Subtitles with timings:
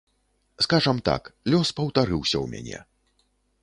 [0.65, 1.23] Скажам так,
[1.53, 2.79] лёс паўтарыўся ў мяне.